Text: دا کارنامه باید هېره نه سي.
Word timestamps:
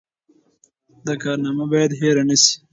دا 1.05 1.13
کارنامه 1.23 1.65
باید 1.71 1.91
هېره 1.99 2.23
نه 2.29 2.35
سي. 2.41 2.53